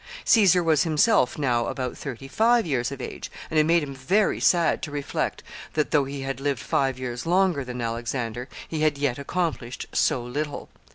Caesar 0.25 0.63
was 0.63 0.81
himself 0.81 1.37
now 1.37 1.67
about 1.67 1.95
thirty 1.95 2.27
five 2.27 2.65
years 2.65 2.91
of 2.91 2.99
age, 2.99 3.29
and 3.51 3.59
it 3.59 3.65
made 3.67 3.83
him 3.83 3.93
very 3.93 4.39
sad 4.39 4.81
to 4.81 4.89
reflect 4.89 5.43
that, 5.73 5.91
though 5.91 6.05
he 6.05 6.21
had 6.21 6.39
lived 6.39 6.59
five 6.59 6.97
years 6.97 7.27
longer 7.27 7.63
than 7.63 7.79
Alexander, 7.81 8.49
he 8.67 8.81
had 8.81 8.97
yet 8.97 9.19
accomplished 9.19 9.85
so 9.93 10.23
little. 10.23 10.69